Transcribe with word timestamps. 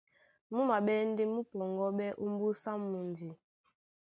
Mú 0.51 0.59
maɓɛ́ 0.69 1.05
ndé 1.11 1.23
mú 1.33 1.41
pɔŋgɔ́ɓɛ́ 1.51 2.17
ómbúsá 2.23 2.71
mundi. 2.89 3.29